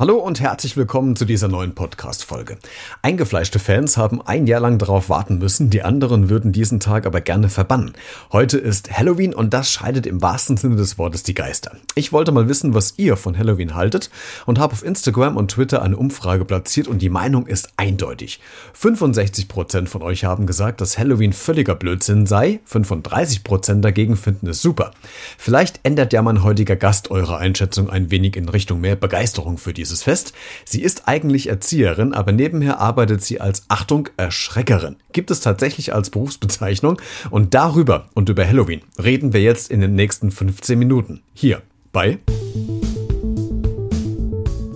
[0.00, 2.58] Hallo und herzlich willkommen zu dieser neuen Podcast-Folge.
[3.02, 7.20] Eingefleischte Fans haben ein Jahr lang darauf warten müssen, die anderen würden diesen Tag aber
[7.20, 7.94] gerne verbannen.
[8.30, 11.72] Heute ist Halloween und das scheidet im wahrsten Sinne des Wortes die Geister.
[11.96, 14.08] Ich wollte mal wissen, was ihr von Halloween haltet
[14.46, 18.38] und habe auf Instagram und Twitter eine Umfrage platziert und die Meinung ist eindeutig.
[18.80, 24.92] 65% von euch haben gesagt, dass Halloween völliger Blödsinn sei, 35% dagegen finden es super.
[25.38, 29.72] Vielleicht ändert ja mein heutiger Gast eure Einschätzung ein wenig in Richtung mehr Begeisterung für
[29.72, 30.32] die dieses Fest.
[30.64, 34.96] Sie ist eigentlich Erzieherin, aber nebenher arbeitet sie als Achtung Erschreckerin.
[35.12, 39.94] Gibt es tatsächlich als Berufsbezeichnung und darüber und über Halloween reden wir jetzt in den
[39.94, 41.22] nächsten 15 Minuten.
[41.34, 41.62] Hier
[41.92, 42.18] bei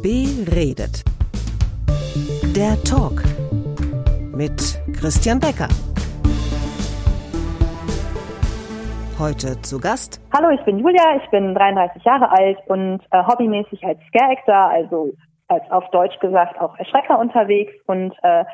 [0.03, 1.05] Beredet.
[2.56, 3.23] Der Talk
[4.34, 5.69] mit Christian Becker.
[9.19, 10.21] Heute zu Gast.
[10.33, 15.12] Hallo, ich bin Julia, ich bin 33 Jahre alt und äh, hobbymäßig als Scare-Actor, also
[15.48, 18.45] als auf Deutsch gesagt auch Erschrecker unterwegs und äh,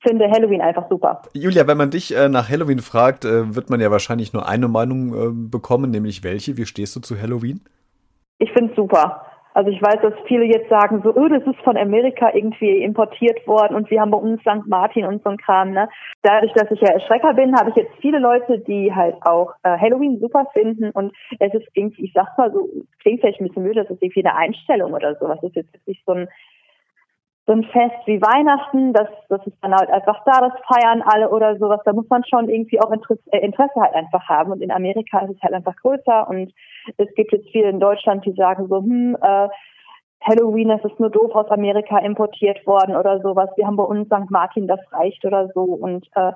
[0.00, 1.22] finde Halloween einfach super.
[1.34, 4.68] Julia, wenn man dich äh, nach Halloween fragt, äh, wird man ja wahrscheinlich nur eine
[4.68, 6.56] Meinung äh, bekommen, nämlich welche?
[6.56, 7.60] Wie stehst du zu Halloween?
[8.38, 9.22] Ich finde es super.
[9.58, 13.44] Also ich weiß, dass viele jetzt sagen, so, oh, das ist von Amerika irgendwie importiert
[13.48, 14.68] worden und wir haben bei uns St.
[14.68, 15.72] Martin und so ein Kram.
[15.72, 15.88] Ne?
[16.22, 19.76] Dadurch, dass ich ja Erschrecker bin, habe ich jetzt viele Leute, die halt auch äh,
[19.76, 22.68] Halloween super finden und es ist irgendwie, ich sag mal so,
[23.00, 25.40] klingt vielleicht ein bisschen müde, das ist irgendwie eine Einstellung oder sowas.
[25.42, 26.28] Das ist jetzt wirklich so ein
[27.48, 31.30] so ein Fest wie Weihnachten, das, das ist dann halt einfach da, das feiern alle
[31.30, 31.80] oder sowas.
[31.86, 34.52] Da muss man schon irgendwie auch Interesse, äh, Interesse halt einfach haben.
[34.52, 36.52] Und in Amerika ist es halt einfach größer und
[36.98, 39.48] es gibt jetzt viele in Deutschland, die sagen so, hm, äh,
[40.20, 43.48] Halloween, das ist nur doof aus Amerika importiert worden oder sowas.
[43.56, 44.30] Wir haben bei uns St.
[44.30, 45.62] Martin, das reicht oder so.
[45.62, 46.32] Und äh,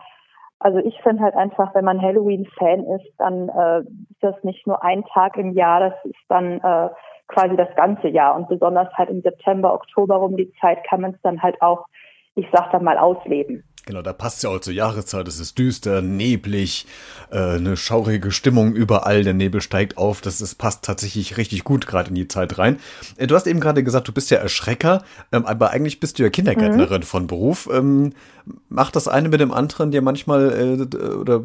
[0.60, 4.82] also ich finde halt einfach, wenn man Halloween-Fan ist, dann äh, ist das nicht nur
[4.82, 6.88] ein Tag im Jahr, das ist dann äh,
[7.32, 8.36] quasi das ganze Jahr.
[8.36, 11.86] Und besonders halt im September, Oktober um die Zeit kann man es dann halt auch,
[12.34, 13.64] ich sag dann mal, ausleben.
[13.84, 15.26] Genau, da passt ja auch zur Jahreszeit.
[15.26, 16.86] Es ist düster, neblig,
[17.32, 19.24] äh, eine schaurige Stimmung überall.
[19.24, 20.20] Der Nebel steigt auf.
[20.20, 22.78] Das ist, passt tatsächlich richtig gut gerade in die Zeit rein.
[23.16, 25.02] Äh, du hast eben gerade gesagt, du bist ja Erschrecker,
[25.32, 27.06] ähm, aber eigentlich bist du ja Kindergärtnerin mhm.
[27.06, 27.68] von Beruf.
[27.72, 28.12] Ähm,
[28.68, 31.40] macht das eine mit dem anderen dir manchmal äh, oder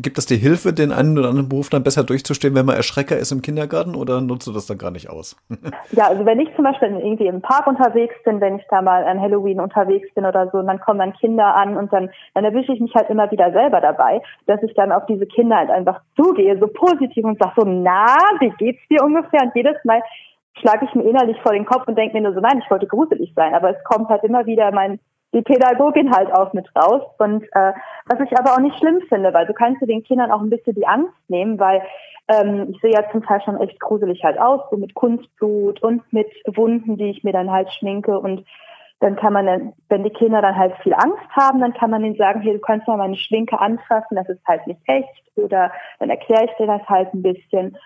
[0.00, 3.16] gibt es dir Hilfe, den einen oder anderen Beruf dann besser durchzustehen, wenn man Erschrecker
[3.16, 5.36] ist im Kindergarten oder nutzt du das dann gar nicht aus?
[5.92, 9.04] ja, also wenn ich zum Beispiel irgendwie im Park unterwegs bin, wenn ich da mal
[9.04, 12.44] an Halloween unterwegs bin oder so, und dann kommen dann Kinder an und dann, dann
[12.44, 15.70] erwische ich mich halt immer wieder selber dabei, dass ich dann auf diese Kinder halt
[15.70, 19.42] einfach zugehe, so positiv und sage so, na, wie geht's dir ungefähr?
[19.42, 20.02] Und jedes Mal
[20.60, 22.86] schlage ich mir innerlich vor den Kopf und denke mir nur so, nein, ich wollte
[22.86, 23.54] gruselig sein.
[23.54, 24.98] Aber es kommt halt immer wieder mein
[25.34, 27.02] die Pädagogin halt auch mit raus.
[27.18, 27.72] Und äh,
[28.06, 30.50] was ich aber auch nicht schlimm finde, weil du kannst du den Kindern auch ein
[30.50, 31.82] bisschen die Angst nehmen, weil
[32.28, 36.10] ähm, ich sehe ja zum Teil schon echt gruselig halt aus, so mit Kunstblut und
[36.12, 38.44] mit Wunden, die ich mir dann halt schminke und
[39.00, 42.16] dann kann man wenn die Kinder dann halt viel Angst haben, dann kann man ihnen
[42.16, 45.22] sagen, hey, du kannst mal meine Schminke anfassen, das ist halt nicht echt.
[45.36, 47.76] Oder dann erkläre ich dir das halt ein bisschen.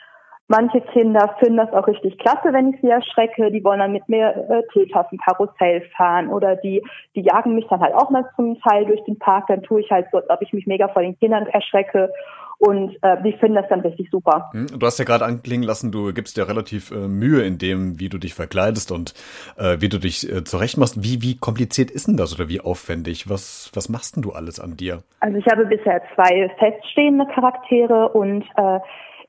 [0.47, 3.53] Manche Kinder finden das auch richtig klasse, wenn ich sie erschrecke.
[3.53, 6.82] Die wollen dann mit mir äh, Teetassen-Karussell fahren oder die,
[7.15, 9.47] die jagen mich dann halt auch mal zum Teil durch den Park.
[9.47, 12.12] Dann tue ich halt so, als ob ich mich mega vor den Kindern erschrecke.
[12.60, 14.50] Und äh, die finden das dann richtig super.
[14.53, 17.98] Hm, du hast ja gerade anklingen lassen, du gibst dir relativ äh, Mühe in dem,
[17.98, 19.15] wie du dich verkleidest und
[19.56, 21.03] äh, wie du dich äh, zurechtmachst.
[21.03, 23.31] Wie, wie kompliziert ist denn das oder wie aufwendig?
[23.31, 25.03] Was, was machst denn du alles an dir?
[25.20, 28.81] Also ich habe bisher zwei feststehende Charaktere und äh,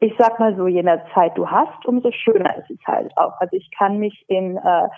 [0.01, 3.39] ich sag mal so, je mehr Zeit du hast, umso schöner ist es halt auch.
[3.39, 4.89] Also ich kann mich in, äh,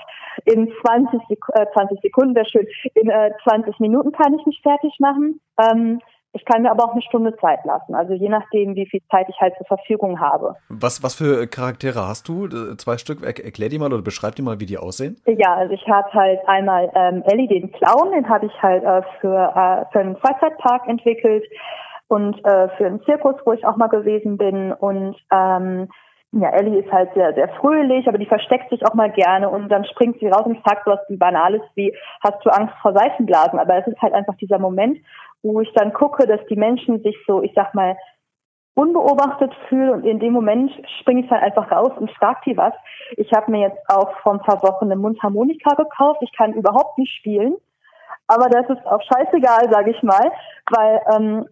[0.46, 4.60] in 20, Sek äh, 20 Sekunden, wäre schön, in äh, 20 Minuten kann ich mich
[4.64, 5.40] fertig machen.
[5.60, 6.00] Ähm,
[6.34, 9.28] ich kann mir aber auch eine Stunde Zeit lassen, also je nachdem, wie viel Zeit
[9.30, 10.56] ich halt zur Verfügung habe.
[10.70, 12.46] Was, was für Charaktere hast du?
[12.46, 15.18] Äh, zwei Stück, erklär die mal oder beschreib die mal, wie die aussehen.
[15.26, 19.04] Ja, also ich habe halt einmal ähm, Ellie, den Clown, den habe ich halt äh,
[19.22, 21.44] für, äh, für einen Freizeitpark entwickelt
[22.08, 24.74] und äh, für einen Zirkus, wo ich auch mal gewesen bin.
[24.74, 25.88] Und ähm,
[26.32, 29.70] ja, Ellie ist halt sehr, sehr fröhlich, aber die versteckt sich auch mal gerne und
[29.70, 33.60] dann springt sie raus und sagt so was Banales wie, hast du Angst vor Seifenblasen?
[33.60, 34.98] Aber es ist halt einfach dieser Moment,
[35.44, 37.96] wo ich dann gucke, dass die Menschen sich so, ich sag mal,
[38.76, 42.74] unbeobachtet fühlen und in dem Moment springe ich dann einfach raus und frage die was.
[43.18, 46.22] Ich habe mir jetzt auch vor ein paar Wochen eine Mundharmonika gekauft.
[46.24, 47.56] Ich kann überhaupt nicht spielen,
[48.28, 50.32] aber das ist auch scheißegal, sage ich mal,
[50.72, 51.46] weil ähm,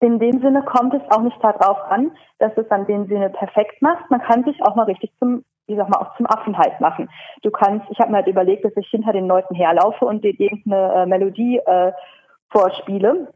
[0.00, 3.82] in dem Sinne kommt es auch nicht darauf an, dass es an dem Sinne perfekt
[3.82, 4.10] macht.
[4.10, 7.10] Man kann sich auch mal richtig zum, wie sag mal, auch zum Affen halt machen.
[7.42, 10.38] Du kannst, ich habe mir halt überlegt, dass ich hinter den Leuten herlaufe und denen
[10.38, 11.92] irgendeine äh, Melodie äh,
[12.52, 13.32] vorspiele.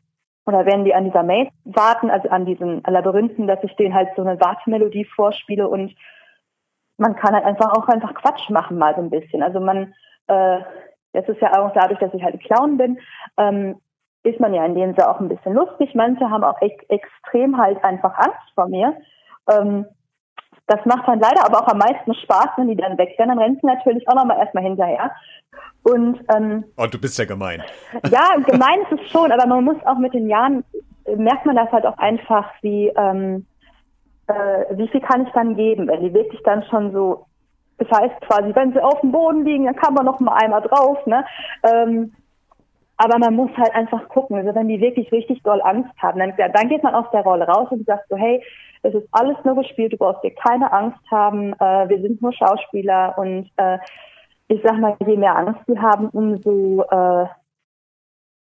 [0.46, 4.10] Oder wenn die an dieser Maze warten, also an diesen Labyrinthen, dass ich denen halt
[4.14, 5.94] so eine Wartemelodie vorspiele und
[6.98, 9.42] man kann halt einfach auch einfach Quatsch machen mal so ein bisschen.
[9.42, 9.92] Also man
[10.28, 10.60] äh,
[11.16, 12.98] das ist ja auch dadurch, dass ich halt ein Clown bin,
[13.38, 13.80] ähm,
[14.22, 15.94] ist man ja in dem Sinne auch ein bisschen lustig.
[15.94, 18.94] Manche haben auch echt extrem halt einfach Angst vor mir.
[19.50, 19.86] Ähm,
[20.66, 23.28] das macht dann leider aber auch am meisten Spaß, wenn die dann weg sind.
[23.28, 25.12] Dann rennen sie natürlich auch nochmal erstmal hinterher.
[25.82, 27.62] Und ähm, oh, du bist ja gemein.
[28.10, 30.64] Ja, gemein ist es schon, aber man muss auch mit den Jahren
[31.16, 33.46] merkt man das halt auch einfach, wie ähm,
[34.26, 37.26] äh, wie viel kann ich dann geben, wenn die wirklich dann schon so,
[37.78, 40.62] das heißt quasi, wenn sie auf dem Boden liegen, dann kann man noch mal einmal
[40.62, 41.24] drauf, ne?
[41.62, 42.12] Ähm,
[42.96, 44.36] aber man muss halt einfach gucken.
[44.38, 47.46] Also wenn die wirklich richtig doll Angst haben, dann, dann geht man aus der Rolle
[47.46, 48.42] raus und sagt so, hey,
[48.86, 52.32] es ist alles nur gespielt, du brauchst dir keine Angst haben, äh, wir sind nur
[52.32, 53.78] Schauspieler und äh,
[54.48, 57.26] ich sag mal, je mehr Angst die haben, umso äh,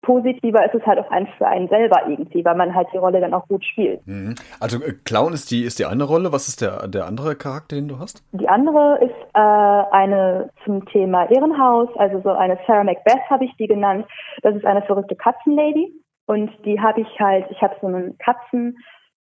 [0.01, 3.33] positiver ist es halt auch für einen selber irgendwie, weil man halt die Rolle dann
[3.33, 4.05] auch gut spielt.
[4.07, 4.35] Mhm.
[4.59, 6.31] Also äh, Clown ist die ist die eine Rolle.
[6.31, 8.23] Was ist der der andere Charakter, den du hast?
[8.31, 13.55] Die andere ist äh, eine zum Thema Irrenhaus, also so eine Sarah Macbeth habe ich
[13.57, 14.05] die genannt.
[14.41, 15.93] Das ist eine verrückte Katzenlady
[16.25, 17.45] und die habe ich halt.
[17.51, 18.17] Ich habe so einen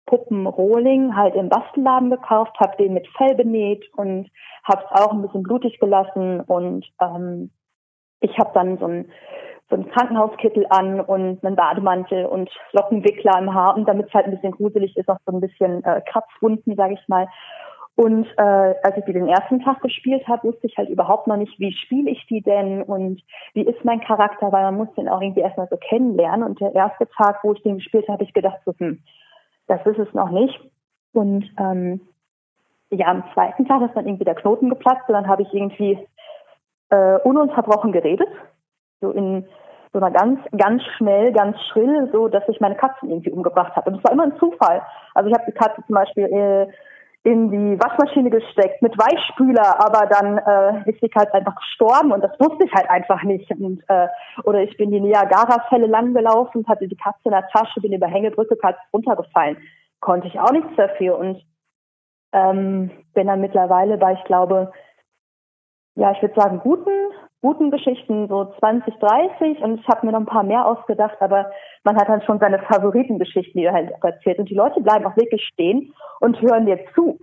[0.09, 4.29] Katzenpuppenrohling halt im Bastelladen gekauft, habe den mit Fell benäht und
[4.63, 7.51] habe es auch ein bisschen blutig gelassen und ähm,
[8.21, 9.11] ich habe dann so ein
[9.69, 14.25] so einen Krankenhauskittel an und einen Bademantel und Lockenwickler im Haar und damit es halt
[14.25, 17.27] ein bisschen gruselig ist, auch so ein bisschen äh, Kratzwunden, sage ich mal.
[17.95, 21.37] Und äh, als ich die den ersten Tag gespielt habe, wusste ich halt überhaupt noch
[21.37, 23.21] nicht, wie spiele ich die denn und
[23.53, 26.47] wie ist mein Charakter, weil man muss den auch irgendwie erstmal so kennenlernen.
[26.47, 29.03] Und der erste Tag, wo ich den gespielt habe, habe ich gedacht, so, hm,
[29.69, 30.59] das ist es noch nicht.
[31.13, 32.01] Und ähm,
[32.91, 35.97] ja, am zweiten Tag ist dann irgendwie der Knoten geplatzt und dann habe ich irgendwie
[36.89, 38.29] äh, ununterbrochen geredet
[39.01, 39.45] so in
[39.91, 43.89] so einer ganz, ganz schnell, ganz schrill, so dass ich meine Katzen irgendwie umgebracht habe.
[43.89, 44.83] Und das war immer ein Zufall.
[45.15, 46.67] Also ich habe die Katze zum Beispiel äh,
[47.23, 52.23] in die Waschmaschine gesteckt mit Weichspüler, aber dann äh, ist die Katze einfach gestorben und
[52.23, 53.51] das wusste ich halt einfach nicht.
[53.51, 54.07] Und, äh,
[54.43, 58.57] oder ich bin die Niagara-Fälle langgelaufen, hatte die Katze in der Tasche, bin über Hängebrücke,
[58.93, 59.57] runtergefallen.
[59.99, 61.43] Konnte ich auch nichts dafür und
[62.31, 64.71] ähm, bin dann mittlerweile bei, ich glaube,
[65.95, 67.08] ja, ich würde sagen, guten
[67.41, 71.51] guten Geschichten, so 20, 30 und ich habe mir noch ein paar mehr ausgedacht, aber
[71.83, 75.15] man hat dann schon seine Favoritengeschichten, die er halt erzählt und die Leute bleiben auch
[75.15, 77.19] wirklich stehen und hören dir zu.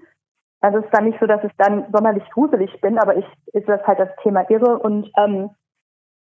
[0.61, 3.69] Also es ist dann nicht so, dass ich dann sonderlich gruselig bin, aber ich ist
[3.69, 5.51] das halt das Thema irre und ähm,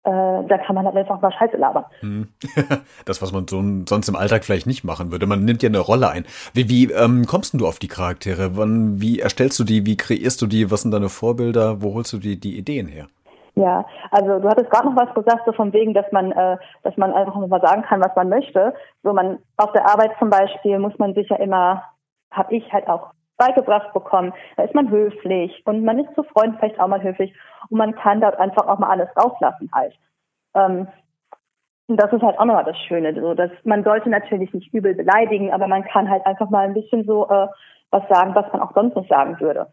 [0.02, 1.84] äh, da kann man halt einfach mal Scheiße labern.
[2.00, 2.28] Hm.
[3.04, 5.26] Das, was man so, sonst im Alltag vielleicht nicht machen würde.
[5.26, 6.24] Man nimmt ja eine Rolle ein.
[6.54, 8.56] Wie, wie ähm, kommst du auf die Charaktere?
[8.56, 9.84] Wann, wie erstellst du die?
[9.86, 10.70] Wie kreierst du die?
[10.70, 11.82] Was sind deine Vorbilder?
[11.82, 13.08] Wo holst du die, die Ideen her?
[13.54, 16.96] Ja, also du hattest gerade noch was gesagt, so von wegen, dass man, äh, dass
[16.96, 18.74] man einfach mal sagen kann, was man möchte.
[19.02, 21.84] So man auf der Arbeit zum Beispiel muss man sich ja immer,
[22.30, 26.58] habe ich halt auch beigebracht bekommen, da ist man höflich und man ist zu Freunden
[26.58, 27.34] vielleicht auch mal höflich
[27.70, 29.94] und man kann dort einfach auch mal alles rauslassen halt.
[30.54, 30.88] Ähm,
[31.88, 34.94] und das ist halt auch nochmal das Schöne, so dass man sollte natürlich nicht übel
[34.94, 37.48] beleidigen, aber man kann halt einfach mal ein bisschen so äh,
[37.90, 39.66] was sagen, was man auch sonst nicht sagen würde.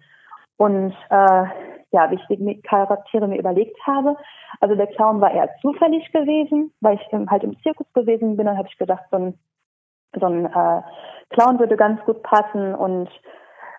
[0.58, 1.44] Und äh,
[1.92, 4.18] ja, wie ich die Charaktere mir überlegt habe.
[4.60, 8.46] Also der Clown war eher zufällig gewesen, weil ich halt im Zirkus gewesen bin.
[8.46, 9.40] Dann habe ich gedacht, so ein,
[10.20, 10.82] so ein äh,
[11.30, 12.76] Clown würde ganz gut passen.
[12.76, 13.10] Und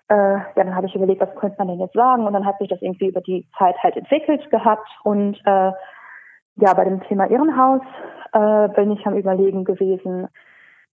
[0.09, 2.25] äh, ja, dann habe ich überlegt, was könnte man denn jetzt sagen?
[2.25, 4.89] Und dann hat sich das irgendwie über die Zeit halt entwickelt gehabt.
[5.03, 5.71] Und äh,
[6.55, 7.81] ja, bei dem Thema Irrenhaus
[8.33, 10.27] äh, bin ich am Überlegen gewesen,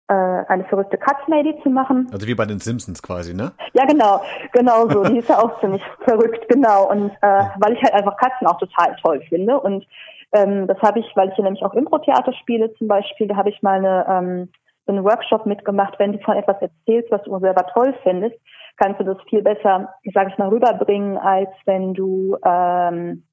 [0.08, 2.08] äh, eine verrückte Katzenlady zu machen.
[2.12, 3.52] Also wie bei den Simpsons quasi, ne?
[3.72, 4.22] Ja, genau,
[4.52, 5.04] genau so.
[5.04, 6.90] Die ist ja auch ziemlich verrückt, genau.
[6.90, 9.58] Und äh, weil ich halt einfach Katzen auch total toll finde.
[9.58, 9.86] Und
[10.32, 13.50] ähm, das habe ich, weil ich hier nämlich auch Impro-Theater spiele zum Beispiel, da habe
[13.50, 14.48] ich mal eine, ähm,
[14.86, 18.36] so einen Workshop mitgemacht, wenn du von etwas erzählst, was du selber toll findest,
[18.76, 23.24] kannst du das viel besser, sage ich mal, rüberbringen, als wenn du ähm,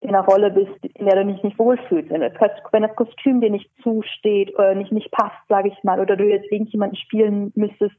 [0.00, 2.10] in einer Rolle bist, in der du dich nicht wohlfühlst.
[2.10, 6.24] Wenn das Kostüm dir nicht zusteht oder nicht, nicht passt, sage ich mal, oder du
[6.24, 7.96] jetzt irgendjemanden spielen müsstest,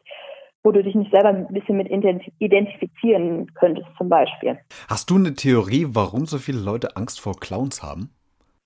[0.64, 4.58] wo du dich nicht selber ein bisschen mit identifizieren könntest, zum Beispiel.
[4.90, 8.12] Hast du eine Theorie, warum so viele Leute Angst vor Clowns haben?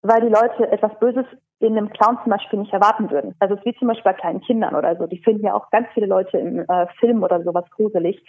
[0.02, 1.26] Weil die Leute etwas Böses
[1.60, 3.36] in einem Clown zum Beispiel nicht erwarten würden.
[3.40, 5.06] Also es ist wie zum Beispiel bei kleinen Kindern oder so.
[5.06, 8.24] Die finden ja auch ganz viele Leute im äh, Film oder sowas gruselig.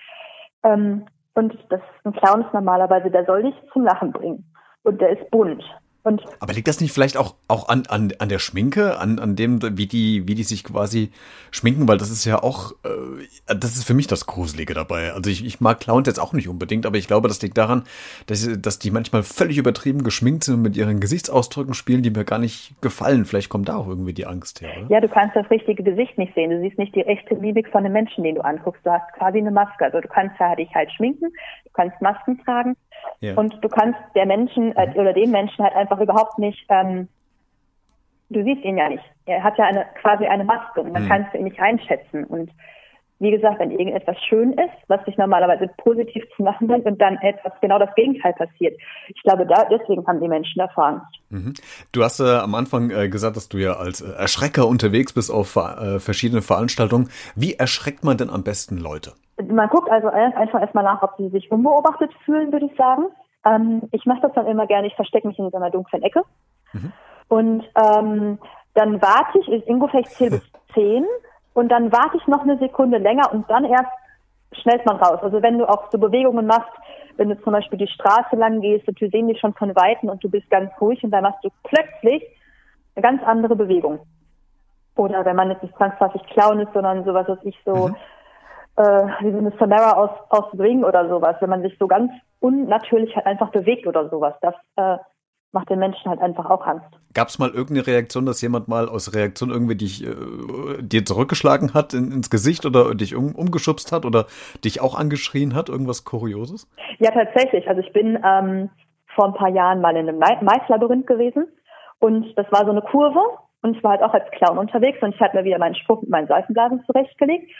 [0.64, 4.52] Ähm, und das ein Clown ist normalerweise, der soll dich zum Lachen bringen
[4.84, 5.62] und der ist bunt.
[6.04, 9.36] Und Aber liegt das nicht vielleicht auch, auch an, an, an der Schminke, an, an
[9.36, 11.12] dem, wie die, wie die sich quasi
[11.52, 11.86] schminken?
[11.86, 15.12] Weil das ist ja auch, äh, das ist für mich das Gruselige dabei.
[15.12, 17.84] Also ich, ich mag Clowns jetzt auch nicht unbedingt, aber ich glaube, das liegt daran,
[18.26, 22.24] dass, dass die manchmal völlig übertrieben geschminkt sind und mit ihren Gesichtsausdrücken spielen, die mir
[22.24, 23.24] gar nicht gefallen.
[23.24, 24.90] Vielleicht kommt da auch irgendwie die Angst her, oder?
[24.90, 26.50] Ja, du kannst das richtige Gesicht nicht sehen.
[26.50, 28.84] Du siehst nicht die echte Mimik von dem Menschen, den du anguckst.
[28.84, 29.84] Du hast quasi eine Maske.
[29.84, 31.30] Also du kannst ja dich halt schminken,
[31.64, 32.76] du kannst Masken tragen
[33.20, 33.34] Ja.
[33.34, 37.08] Und du kannst der Menschen äh, oder dem Menschen halt einfach überhaupt nicht, ähm,
[38.30, 39.04] du siehst ihn ja nicht.
[39.26, 41.08] Er hat ja eine quasi eine Maske und man mhm.
[41.08, 42.24] kannst ihn nicht einschätzen.
[42.24, 42.50] Und
[43.22, 47.16] wie gesagt, wenn irgendetwas schön ist, was sich normalerweise positiv zu machen bringt und dann
[47.18, 48.76] etwas genau das Gegenteil passiert.
[49.06, 51.06] Ich glaube, da deswegen haben die Menschen Angst.
[51.30, 51.54] Mhm.
[51.92, 55.30] Du hast äh, am Anfang äh, gesagt, dass du ja als äh, Erschrecker unterwegs bist
[55.30, 57.10] auf äh, verschiedene Veranstaltungen.
[57.36, 59.12] Wie erschreckt man denn am besten Leute?
[59.48, 63.04] Man guckt also einfach erstmal nach, ob sie sich unbeobachtet fühlen, würde ich sagen.
[63.44, 66.22] Ähm, ich mache das dann immer gerne, ich verstecke mich in so einer dunklen Ecke.
[66.72, 66.92] Mhm.
[67.28, 68.38] Und ähm,
[68.74, 71.04] dann warte ich, ich Ingo vielleicht zählt bis zehn
[71.54, 73.90] und dann warte ich noch eine Sekunde länger und dann erst
[74.52, 75.20] schnellt man raus.
[75.22, 76.72] Also wenn du auch so Bewegungen machst,
[77.16, 80.08] wenn du zum Beispiel die Straße lang gehst und du sehen dich schon von Weitem
[80.08, 82.22] und du bist ganz ruhig und dann machst du plötzlich
[82.94, 84.00] eine ganz andere Bewegung.
[84.96, 87.96] Oder wenn man jetzt nicht zwangsläufig Clown ist, sondern sowas, was ich so, mhm.
[88.76, 92.10] Äh, wie so eine Samara aus, aus Ring oder sowas, wenn man sich so ganz
[92.40, 94.34] unnatürlich halt einfach bewegt oder sowas.
[94.40, 94.96] Das äh,
[95.52, 96.88] macht den Menschen halt einfach auch Angst.
[97.12, 101.74] Gab es mal irgendeine Reaktion, dass jemand mal aus Reaktion irgendwie dich äh, dir zurückgeschlagen
[101.74, 104.26] hat in, ins Gesicht oder dich um, umgeschubst hat oder
[104.64, 105.68] dich auch angeschrien hat?
[105.68, 106.68] Irgendwas Kurioses?
[106.98, 107.68] Ja, tatsächlich.
[107.68, 108.70] Also ich bin ähm,
[109.14, 111.46] vor ein paar Jahren mal in einem Maislabyrinth gewesen
[111.98, 113.20] und das war so eine Kurve
[113.60, 116.00] und ich war halt auch als Clown unterwegs und ich hatte mir wieder meinen Spruch
[116.00, 117.50] mit meinen Seifenblasen zurechtgelegt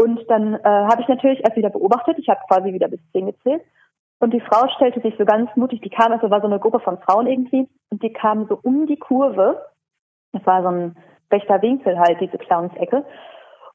[0.00, 2.18] und dann äh, habe ich natürlich erst wieder beobachtet.
[2.18, 3.62] Ich habe quasi wieder bis zehn gezählt
[4.18, 6.80] und die Frau stellte sich so ganz mutig, die kam, also war so eine Gruppe
[6.80, 9.62] von Frauen irgendwie, und die kamen so um die Kurve.
[10.32, 10.96] Das war so ein
[11.30, 13.04] rechter Winkel halt, diese Clownsecke.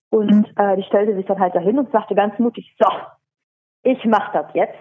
[0.10, 2.88] Und äh, die stellte sich dann halt dahin und sagte ganz mutig, so,
[3.84, 4.78] ich mach das jetzt.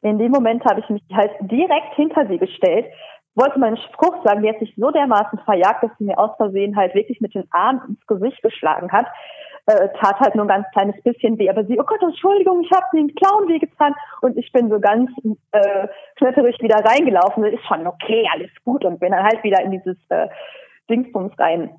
[0.00, 2.86] In dem Moment habe ich mich halt direkt hinter sie gestellt,
[3.34, 6.76] wollte meinen Spruch sagen, die hat sich so dermaßen verjagt, dass sie mir aus Versehen
[6.76, 9.06] halt wirklich mit den Armen ins Gesicht geschlagen hat
[9.66, 11.48] äh, tat halt nur ein ganz kleines bisschen weh.
[11.48, 13.94] Aber sie, oh Gott, Entschuldigung, ich habe den Clown wehgetan.
[14.20, 15.10] Und ich bin so ganz
[15.52, 17.44] äh, knötterig wieder reingelaufen.
[17.44, 18.84] Ist schon okay, alles gut.
[18.84, 20.28] Und bin dann halt wieder in dieses äh,
[20.88, 21.70] Dingsbums rein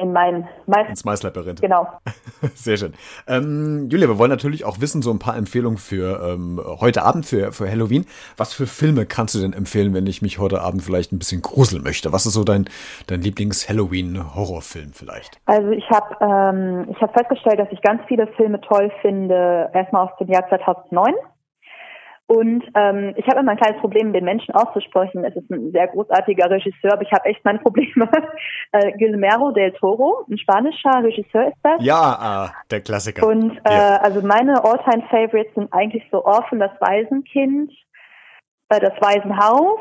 [0.00, 1.60] in mein Mais ins Maislabyrinth.
[1.60, 1.86] Genau.
[2.54, 2.94] Sehr schön.
[3.26, 7.26] Ähm, Julia, wir wollen natürlich auch wissen, so ein paar Empfehlungen für ähm, heute Abend,
[7.26, 8.06] für, für Halloween.
[8.36, 11.42] Was für Filme kannst du denn empfehlen, wenn ich mich heute Abend vielleicht ein bisschen
[11.42, 12.12] gruseln möchte?
[12.12, 12.68] Was ist so dein,
[13.06, 15.38] dein Lieblings-Halloween-Horrorfilm vielleicht?
[15.46, 20.06] Also ich habe ähm, ich hab festgestellt, dass ich ganz viele Filme toll finde, erstmal
[20.06, 21.14] aus dem Jahr 2009.
[22.30, 25.24] Und ähm, ich habe immer ein kleines Problem, den Menschen auszusprechen.
[25.24, 28.08] Es ist ein sehr großartiger Regisseur, aber ich habe echt meine Probleme.
[28.72, 31.82] äh, Guillermo del Toro, ein spanischer Regisseur ist das.
[31.82, 33.26] Ja, ah, der Klassiker.
[33.26, 33.96] Und äh, ja.
[33.96, 37.72] also meine Alltime favorites sind eigentlich so Orphan, das Waisenkind,
[38.68, 39.80] äh, das Waisenhaus,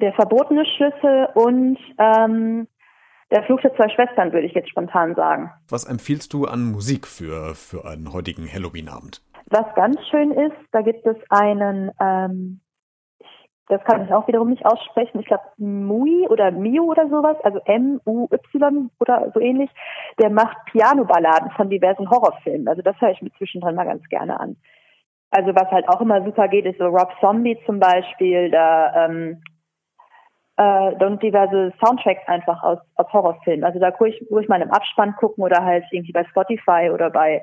[0.00, 2.66] der verbotene Schlüssel und ähm,
[3.30, 5.50] der Fluch der zwei Schwestern, würde ich jetzt spontan sagen.
[5.68, 9.20] Was empfiehlst du an Musik für, für einen heutigen Halloween-Abend?
[9.46, 12.60] Was ganz schön ist, da gibt es einen, ähm,
[13.68, 17.60] das kann ich auch wiederum nicht aussprechen, ich glaube Mui oder Mio oder sowas, also
[17.64, 19.70] M-U-Y oder so ähnlich,
[20.20, 22.68] der macht Piano-Balladen von diversen Horrorfilmen.
[22.68, 24.56] Also das höre ich mir zwischendrin mal ganz gerne an.
[25.30, 29.42] Also was halt auch immer super geht, ist so Rob Zombie zum Beispiel, da ähm,
[30.56, 33.64] äh, und diverse Soundtracks einfach aus, aus Horrorfilmen.
[33.64, 37.42] Also da ich ruhig mal im Abspann gucken oder halt irgendwie bei Spotify oder bei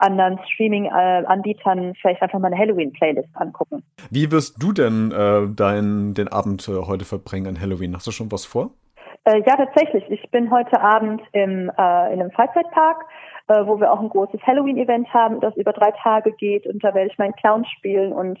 [0.00, 3.82] anderen Streaming-Anbietern vielleicht einfach mal eine Halloween-Playlist angucken.
[4.10, 7.94] Wie wirst du denn äh, dein, den Abend äh, heute verbringen an Halloween?
[7.94, 8.70] Hast du schon was vor?
[9.24, 10.04] Äh, ja, tatsächlich.
[10.10, 13.04] Ich bin heute Abend im, äh, in einem Freizeitpark,
[13.48, 16.94] äh, wo wir auch ein großes Halloween-Event haben, das über drei Tage geht und da
[16.94, 18.38] werde ich meinen Clown spielen und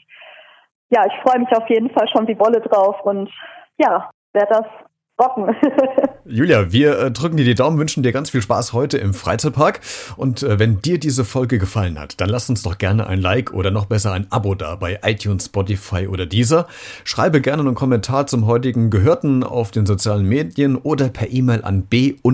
[0.88, 3.30] ja, ich freue mich auf jeden Fall schon wie Wolle drauf und
[3.78, 4.66] ja, werde das
[5.20, 5.54] rocken.
[6.30, 9.80] Julia, wir äh, drücken dir die Daumen, wünschen dir ganz viel Spaß heute im Freizeitpark.
[10.16, 13.52] Und äh, wenn dir diese Folge gefallen hat, dann lass uns doch gerne ein Like
[13.52, 16.68] oder noch besser ein Abo da bei iTunes, Spotify oder dieser.
[17.02, 21.82] Schreibe gerne einen Kommentar zum heutigen Gehörten auf den sozialen Medien oder per E-Mail an
[21.82, 22.30] b-redet.gmx.de.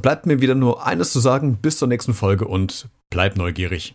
[0.00, 3.94] Bleibt mir wieder nur eines zu sagen, bis zur nächsten Folge und bleib neugierig.